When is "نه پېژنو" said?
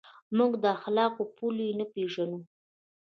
1.79-2.39